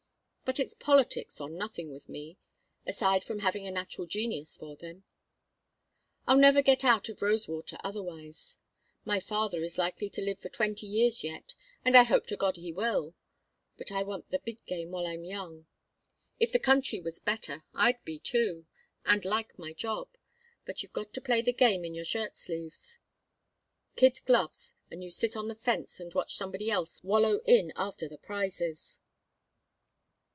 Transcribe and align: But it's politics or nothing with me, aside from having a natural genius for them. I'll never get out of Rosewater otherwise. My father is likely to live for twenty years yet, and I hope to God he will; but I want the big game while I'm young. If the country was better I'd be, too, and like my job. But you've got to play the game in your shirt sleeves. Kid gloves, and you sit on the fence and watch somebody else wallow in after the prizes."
But 0.43 0.59
it's 0.59 0.73
politics 0.73 1.39
or 1.39 1.49
nothing 1.49 1.89
with 1.91 2.09
me, 2.09 2.37
aside 2.85 3.23
from 3.23 3.39
having 3.39 3.65
a 3.65 3.71
natural 3.71 4.05
genius 4.05 4.57
for 4.57 4.75
them. 4.75 5.05
I'll 6.27 6.35
never 6.35 6.61
get 6.61 6.83
out 6.83 7.07
of 7.07 7.21
Rosewater 7.21 7.77
otherwise. 7.85 8.57
My 9.05 9.21
father 9.21 9.63
is 9.63 9.77
likely 9.77 10.09
to 10.09 10.21
live 10.21 10.39
for 10.39 10.49
twenty 10.49 10.87
years 10.87 11.23
yet, 11.23 11.55
and 11.85 11.95
I 11.95 12.03
hope 12.03 12.27
to 12.27 12.35
God 12.35 12.57
he 12.57 12.73
will; 12.73 13.15
but 13.77 13.93
I 13.93 14.03
want 14.03 14.29
the 14.29 14.39
big 14.39 14.65
game 14.65 14.91
while 14.91 15.07
I'm 15.07 15.23
young. 15.23 15.67
If 16.37 16.51
the 16.51 16.59
country 16.59 16.99
was 16.99 17.19
better 17.21 17.63
I'd 17.73 18.03
be, 18.03 18.19
too, 18.19 18.65
and 19.05 19.23
like 19.23 19.57
my 19.57 19.71
job. 19.71 20.09
But 20.65 20.83
you've 20.83 20.91
got 20.91 21.13
to 21.13 21.21
play 21.21 21.39
the 21.41 21.53
game 21.53 21.85
in 21.85 21.95
your 21.95 22.03
shirt 22.03 22.35
sleeves. 22.35 22.99
Kid 23.95 24.19
gloves, 24.25 24.75
and 24.89 25.01
you 25.01 25.11
sit 25.11 25.37
on 25.37 25.47
the 25.47 25.55
fence 25.55 26.01
and 26.01 26.13
watch 26.13 26.35
somebody 26.35 26.69
else 26.69 27.01
wallow 27.05 27.39
in 27.45 27.71
after 27.77 28.09
the 28.09 28.17
prizes." 28.17 28.99